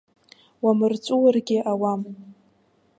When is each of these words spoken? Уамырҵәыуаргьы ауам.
Уамырҵәыуаргьы 0.63 1.57
ауам. 1.71 2.01